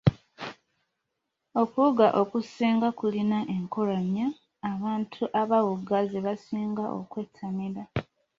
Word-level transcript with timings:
Okuwuga 1.61 2.07
okusinga 2.21 2.87
kulina 2.99 3.39
enkola 3.55 3.97
nnya 4.05 4.27
abantu 4.71 5.21
abawuga 5.41 5.97
ze 6.09 6.19
basinga 6.25 6.83
okwettanira. 6.99 7.83